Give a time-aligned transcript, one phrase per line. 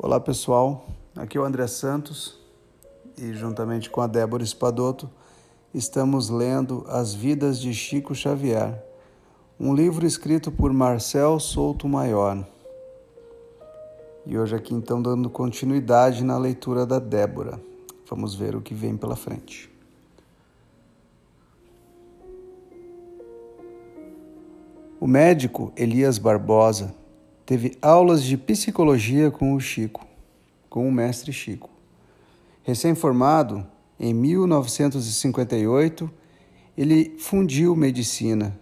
[0.00, 0.86] Olá pessoal,
[1.16, 2.38] aqui é o André Santos
[3.18, 5.10] e juntamente com a Débora Espadoto
[5.74, 8.80] estamos lendo As Vidas de Chico Xavier,
[9.58, 12.46] um livro escrito por Marcel Souto Maior.
[14.24, 17.60] E hoje aqui então dando continuidade na leitura da Débora.
[18.08, 19.68] Vamos ver o que vem pela frente.
[25.00, 26.94] O médico Elias Barbosa
[27.48, 30.06] teve aulas de psicologia com o Chico,
[30.68, 31.70] com o mestre Chico.
[32.62, 33.66] Recém-formado,
[33.98, 36.10] em 1958,
[36.76, 38.54] ele fundiu medicina,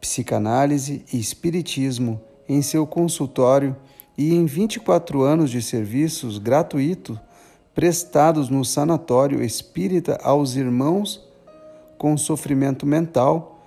[0.00, 3.76] psicanálise e espiritismo em seu consultório
[4.18, 7.16] e em 24 anos de serviços gratuitos
[7.72, 11.24] prestados no sanatório espírita aos irmãos
[11.96, 13.64] com sofrimento mental,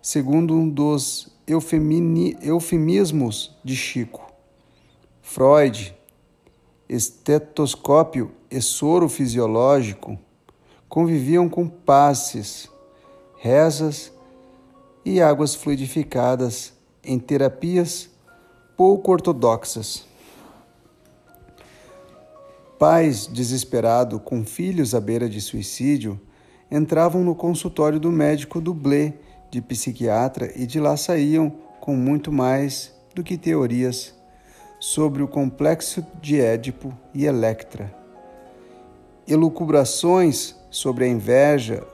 [0.00, 4.30] segundo um dos eufemismos de Chico.
[5.22, 5.94] Freud,
[6.88, 10.18] estetoscópio e soro fisiológico
[10.88, 12.68] conviviam com passes,
[13.38, 14.12] rezas
[15.04, 18.10] e águas fluidificadas em terapias
[18.76, 20.06] pouco ortodoxas.
[22.78, 26.20] Pais desesperados com filhos à beira de suicídio
[26.70, 29.14] entravam no consultório do médico dublê
[29.50, 34.14] de psiquiatra e de lá saíam com muito mais do que teorias
[34.78, 37.94] sobre o complexo de Édipo e Electra.
[39.26, 41.86] Elucubrações sobre a inveja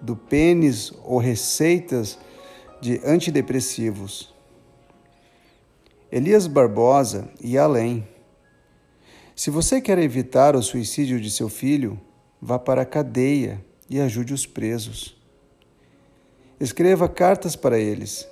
[0.00, 2.18] do pênis ou receitas
[2.80, 4.34] de antidepressivos.
[6.10, 8.06] Elias Barbosa ia além.
[9.34, 11.98] Se você quer evitar o suicídio de seu filho,
[12.40, 15.21] vá para a cadeia e ajude os presos.
[16.62, 18.24] Escreva cartas para eles,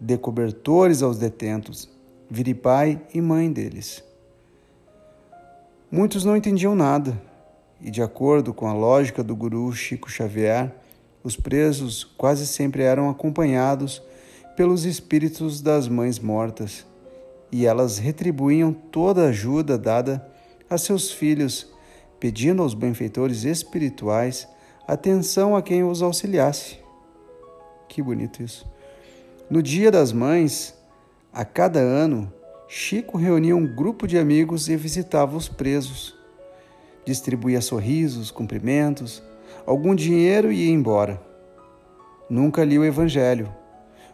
[0.00, 1.88] dê cobertores aos detentos,
[2.28, 4.02] vire pai e mãe deles.
[5.88, 7.16] Muitos não entendiam nada,
[7.80, 10.74] e de acordo com a lógica do guru Chico Xavier,
[11.22, 14.02] os presos quase sempre eram acompanhados
[14.56, 16.84] pelos espíritos das mães mortas,
[17.52, 20.28] e elas retribuíam toda a ajuda dada
[20.68, 21.68] a seus filhos,
[22.18, 24.48] pedindo aos benfeitores espirituais
[24.84, 26.87] atenção a quem os auxiliasse.
[27.88, 28.66] Que bonito isso.
[29.50, 30.74] No Dia das Mães,
[31.32, 32.32] a cada ano,
[32.68, 36.14] Chico reunia um grupo de amigos e visitava os presos.
[37.04, 39.22] Distribuía sorrisos, cumprimentos,
[39.64, 41.18] algum dinheiro e ia embora.
[42.28, 43.50] Nunca li o Evangelho,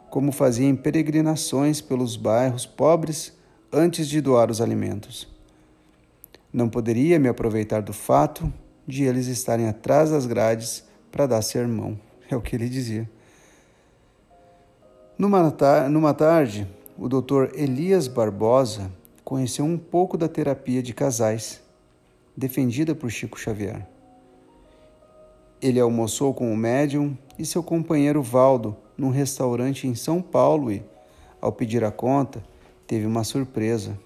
[0.09, 3.37] como fazia em peregrinações pelos bairros pobres
[3.73, 5.27] antes de doar os alimentos.
[6.53, 8.53] Não poderia me aproveitar do fato
[8.87, 11.99] de eles estarem atrás das grades para dar sermão,
[12.31, 13.11] é o que ele dizia.
[15.17, 15.55] Numa,
[15.89, 16.67] numa tarde,
[16.99, 17.55] o Dr.
[17.55, 18.91] Elias Barbosa
[19.25, 21.63] conheceu um pouco da terapia de casais,
[22.37, 23.87] defendida por Chico Xavier.
[25.63, 30.83] Ele almoçou com o médium e seu companheiro Valdo num restaurante em São Paulo e,
[31.41, 32.43] ao pedir a conta,
[32.85, 33.97] teve uma surpresa.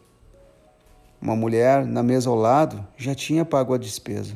[1.22, 4.34] Uma mulher, na mesa ao lado, já tinha pago a despesa.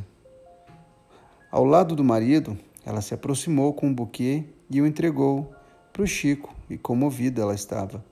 [1.51, 5.53] Ao lado do marido, ela se aproximou com um buquê e o entregou
[5.93, 8.03] para o Chico e comovida ela estava.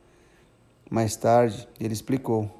[0.90, 2.50] Mais tarde, ele explicou.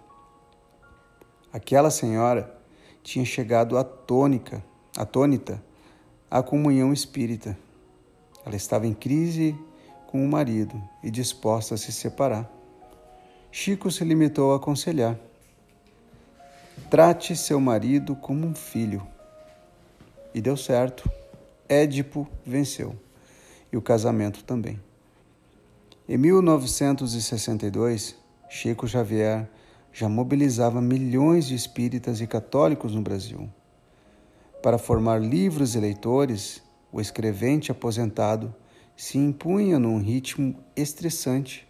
[1.53, 2.57] Aquela senhora
[3.03, 4.65] tinha chegado atônica,
[4.97, 5.63] atônita
[6.31, 7.59] à comunhão espírita.
[8.47, 9.55] Ela estava em crise
[10.07, 12.51] com o marido e disposta a se separar.
[13.53, 15.19] Chico se limitou a aconselhar:
[16.89, 19.07] trate seu marido como um filho.
[20.33, 21.11] E deu certo.
[21.69, 22.97] Édipo venceu.
[23.73, 24.81] E o casamento também.
[26.13, 28.17] Em 1962,
[28.49, 29.49] Chico Xavier
[29.93, 33.49] já mobilizava milhões de espíritas e católicos no Brasil.
[34.61, 38.53] Para formar livros e leitores, o escrevente aposentado
[38.97, 41.65] se impunha num ritmo estressante.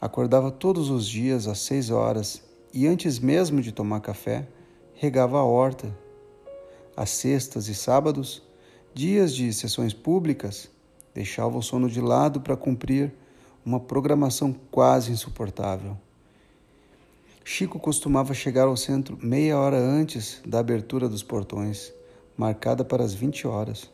[0.00, 2.42] Acordava todos os dias às seis horas
[2.74, 4.48] e, antes mesmo de tomar café,
[4.94, 5.96] regava a horta.
[6.96, 8.42] Às sextas e sábados,
[8.92, 10.68] dias de sessões públicas,
[11.14, 13.12] Deixava o sono de lado para cumprir
[13.64, 15.96] uma programação quase insuportável.
[17.44, 21.92] Chico costumava chegar ao centro meia hora antes da abertura dos portões,
[22.36, 23.90] marcada para as 20 horas.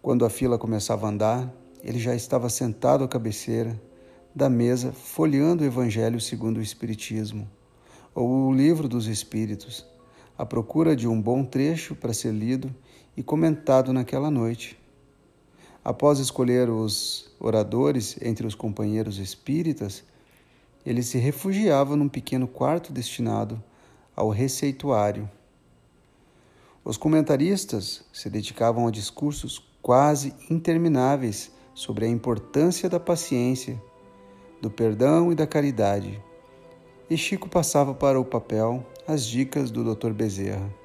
[0.00, 3.80] Quando a fila começava a andar, ele já estava sentado à cabeceira
[4.34, 7.48] da mesa, folheando o Evangelho segundo o Espiritismo,
[8.14, 9.86] ou o Livro dos Espíritos,
[10.36, 12.74] à procura de um bom trecho para ser lido
[13.16, 14.78] e comentado naquela noite.
[15.84, 20.02] Após escolher os oradores entre os companheiros espíritas,
[20.86, 23.62] ele se refugiava num pequeno quarto destinado
[24.16, 25.28] ao receituário.
[26.82, 33.80] Os comentaristas se dedicavam a discursos quase intermináveis sobre a importância da paciência,
[34.62, 36.18] do perdão e da caridade.
[37.10, 40.12] E Chico passava para o papel as dicas do Dr.
[40.12, 40.83] Bezerra.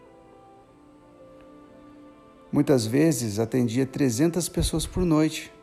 [2.52, 5.54] Muitas vezes atendia 300 pessoas por noite.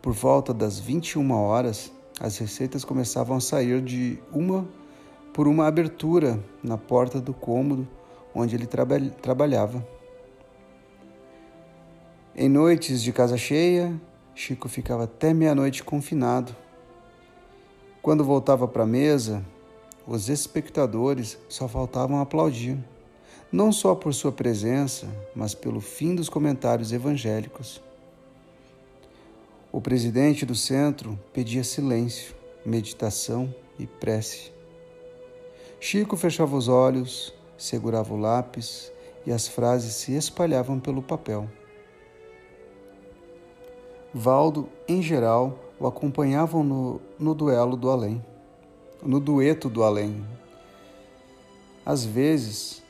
[0.00, 4.66] Por volta das 21 horas, as receitas começavam a sair de uma
[5.32, 7.88] por uma abertura na porta do cômodo
[8.34, 9.86] onde ele traba trabalhava.
[12.34, 14.00] Em noites de casa cheia,
[14.34, 16.54] Chico ficava até meia-noite confinado.
[18.00, 19.44] Quando voltava para a mesa,
[20.06, 22.78] os espectadores só faltavam aplaudir,
[23.54, 27.80] não só por sua presença, mas pelo fim dos comentários evangélicos.
[29.70, 32.34] O presidente do centro pedia silêncio,
[32.66, 34.50] meditação e prece.
[35.78, 38.90] Chico fechava os olhos, segurava o lápis
[39.24, 41.48] e as frases se espalhavam pelo papel.
[44.12, 48.20] Valdo, em geral, o acompanhavam no, no duelo do além,
[49.00, 50.26] no dueto do além.
[51.86, 52.83] Às vezes,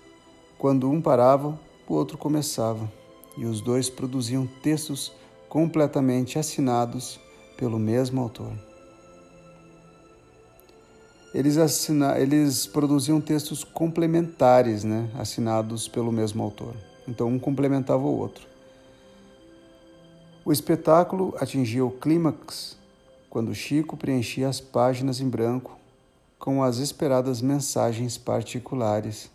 [0.58, 1.58] quando um parava,
[1.88, 2.90] o outro começava,
[3.36, 5.12] e os dois produziam textos
[5.48, 7.20] completamente assinados
[7.56, 8.52] pelo mesmo autor.
[11.34, 16.74] Eles, assina, eles produziam textos complementares, né, assinados pelo mesmo autor.
[17.08, 18.46] Então, um complementava o outro.
[20.44, 22.76] O espetáculo atingia o clímax
[23.28, 25.76] quando Chico preenchia as páginas em branco
[26.38, 29.30] com as esperadas mensagens particulares.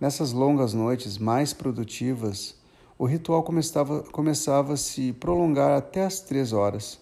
[0.00, 2.56] Nessas longas noites mais produtivas,
[2.98, 7.00] o ritual começava, começava a se prolongar até as três horas.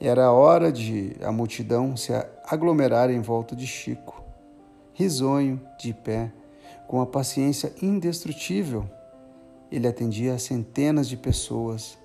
[0.00, 2.12] Era a hora de a multidão se
[2.44, 4.20] aglomerar em volta de Chico,
[4.92, 6.32] risonho, de pé,
[6.88, 8.84] com a paciência indestrutível.
[9.70, 11.96] Ele atendia a centenas de pessoas,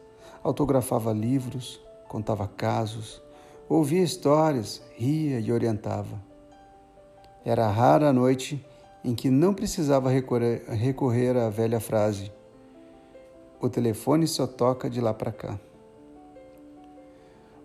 [0.44, 3.20] autografava livros, contava casos,
[3.68, 6.22] ouvia histórias, ria e orientava.
[7.44, 8.64] Era rara a noite
[9.06, 12.31] em que não precisava recorrer, à velha frase:
[13.62, 15.60] o telefone só toca de lá para cá.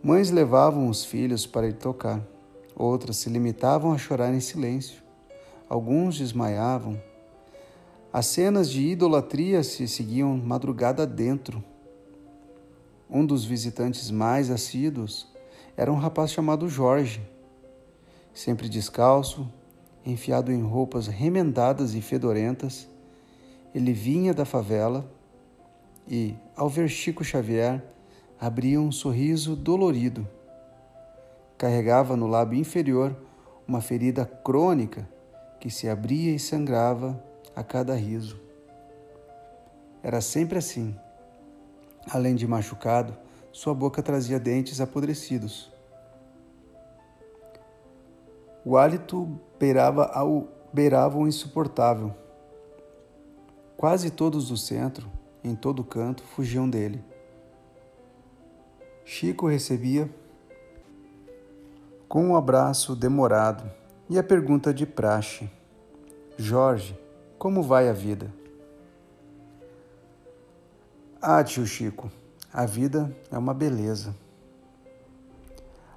[0.02, 2.20] Mães levavam os filhos para ele tocar,
[2.76, 5.02] outras se limitavam a chorar em silêncio,
[5.66, 7.00] alguns desmaiavam.
[8.12, 11.64] As cenas de idolatria se seguiam madrugada dentro.
[13.08, 15.26] Um dos visitantes mais assíduos
[15.74, 17.22] era um rapaz chamado Jorge,
[18.34, 19.48] sempre descalço,
[20.10, 22.88] enfiado em roupas remendadas e fedorentas.
[23.74, 25.10] Ele vinha da favela
[26.08, 27.82] e, ao ver Chico Xavier,
[28.38, 30.28] abria um sorriso dolorido.
[31.56, 33.16] Carregava no lábio inferior
[33.66, 35.08] uma ferida crônica
[35.60, 37.22] que se abria e sangrava
[37.54, 38.40] a cada riso.
[40.02, 40.96] Era sempre assim.
[42.10, 43.16] Além de machucado,
[43.52, 45.69] sua boca trazia dentes apodrecidos.
[48.64, 52.14] O hálito beirava, ao, beirava o insuportável.
[53.76, 55.10] Quase todos do centro,
[55.42, 57.02] em todo canto, fugiam dele.
[59.04, 60.08] Chico recebia
[62.08, 63.70] com um abraço demorado
[64.08, 65.50] e a pergunta de praxe:
[66.36, 66.98] Jorge,
[67.38, 68.32] como vai a vida?
[71.22, 72.10] Ah, tio Chico,
[72.52, 74.14] a vida é uma beleza.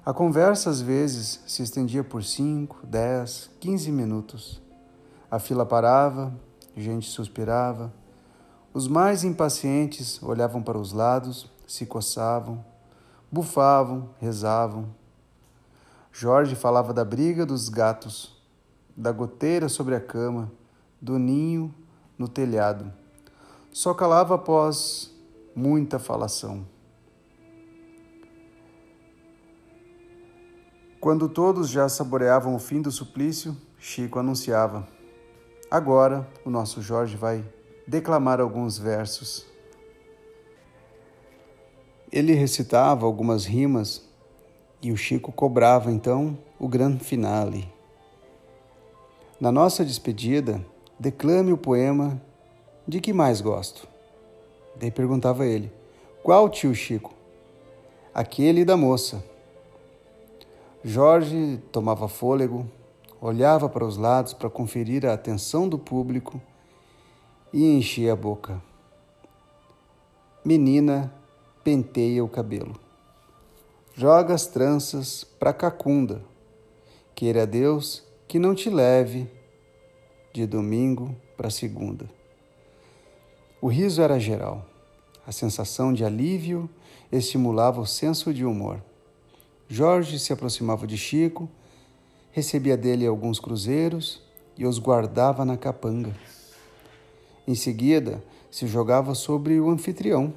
[0.06, 4.60] A conversa às vezes se estendia por cinco, dez, quinze minutos.
[5.30, 6.30] A fila parava,
[6.76, 7.90] gente suspirava.
[8.74, 12.62] Os mais impacientes olhavam para os lados, se coçavam,
[13.32, 14.94] bufavam, rezavam.
[16.12, 18.36] Jorge falava da briga dos gatos,
[18.94, 20.52] da goteira sobre a cama,
[21.00, 21.74] do ninho
[22.18, 22.92] no telhado.
[23.72, 25.10] Só calava após
[25.56, 26.73] muita falação.
[31.04, 34.88] Quando todos já saboreavam o fim do suplício, Chico anunciava:
[35.70, 37.44] Agora o nosso Jorge vai
[37.86, 39.44] declamar alguns versos.
[42.10, 44.08] Ele recitava algumas rimas
[44.80, 47.70] e o Chico cobrava então o grande finale.
[49.38, 50.64] Na nossa despedida,
[50.98, 52.18] declame o poema
[52.88, 53.86] de que mais gosto.
[54.74, 55.70] Daí perguntava ele:
[56.22, 57.12] Qual tio Chico?
[58.14, 59.33] Aquele da moça.
[60.86, 62.70] Jorge tomava fôlego,
[63.18, 66.38] olhava para os lados para conferir a atenção do público
[67.50, 68.62] e enchia a boca.
[70.44, 71.10] Menina
[71.64, 72.78] penteia o cabelo.
[73.94, 76.22] joga as tranças para Cacunda.
[77.14, 79.26] Queira Deus que não te leve
[80.34, 82.10] de domingo para segunda.
[83.58, 84.66] O riso era geral.
[85.26, 86.68] A sensação de alívio
[87.10, 88.82] estimulava o senso de humor.
[89.74, 91.48] Jorge se aproximava de Chico,
[92.30, 94.22] recebia dele alguns cruzeiros
[94.56, 96.14] e os guardava na capanga.
[97.44, 100.32] Em seguida, se jogava sobre o anfitrião.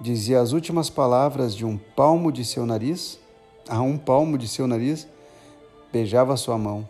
[0.00, 3.20] Dizia as últimas palavras de um palmo de seu nariz,
[3.68, 5.06] a um palmo de seu nariz,
[5.92, 6.88] beijava sua mão.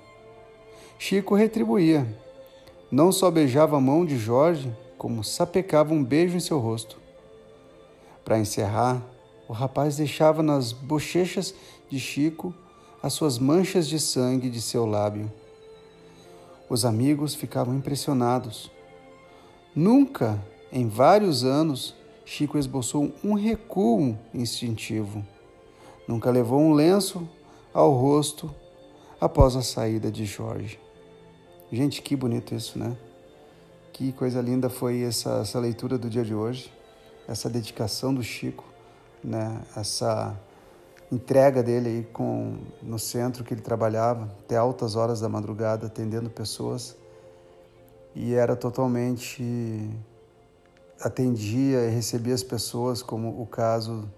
[0.98, 2.06] Chico retribuía.
[2.90, 6.98] Não só beijava a mão de Jorge, como sapecava um beijo em seu rosto.
[8.24, 9.02] Para encerrar,
[9.50, 11.52] o rapaz deixava nas bochechas
[11.88, 12.54] de Chico
[13.02, 15.28] as suas manchas de sangue de seu lábio.
[16.68, 18.70] Os amigos ficavam impressionados.
[19.74, 20.40] Nunca,
[20.70, 25.26] em vários anos, Chico esboçou um recuo instintivo.
[26.06, 27.28] Nunca levou um lenço
[27.74, 28.54] ao rosto
[29.20, 30.78] após a saída de Jorge.
[31.72, 32.96] Gente, que bonito isso, né?
[33.92, 36.72] Que coisa linda foi essa, essa leitura do dia de hoje,
[37.26, 38.69] essa dedicação do Chico,
[39.22, 39.62] né?
[39.76, 40.38] Essa
[41.10, 46.30] entrega dele aí com, no centro que ele trabalhava, até altas horas da madrugada, atendendo
[46.30, 46.96] pessoas.
[48.14, 49.90] E era totalmente.
[51.00, 54.08] atendia e recebia as pessoas, como o caso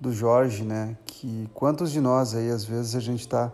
[0.00, 0.96] do Jorge, né?
[1.06, 3.52] Que quantos de nós aí, às vezes, a gente está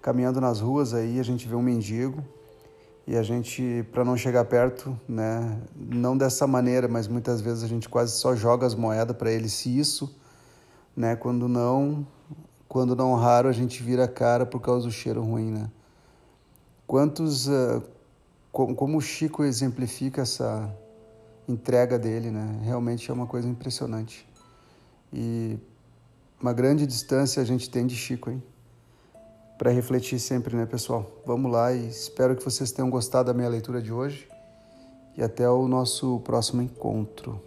[0.00, 2.22] caminhando nas ruas aí, a gente vê um mendigo
[3.06, 7.66] e a gente, para não chegar perto, né, não dessa maneira, mas muitas vezes a
[7.66, 10.18] gente quase só joga as moedas para ele, se isso,
[10.96, 12.06] né, quando não,
[12.66, 15.70] quando não raro a gente vira a cara por causa do cheiro ruim, né?
[16.86, 17.82] Quantos, uh,
[18.52, 20.74] como o Chico exemplifica essa
[21.48, 22.60] entrega dele, né?
[22.62, 24.26] Realmente é uma coisa impressionante.
[25.12, 25.58] E
[26.40, 28.42] uma grande distância a gente tem de Chico, hein?
[29.64, 31.22] Para refletir sempre, né, pessoal?
[31.24, 34.28] Vamos lá e espero que vocês tenham gostado da minha leitura de hoje
[35.16, 37.40] e até o nosso próximo encontro.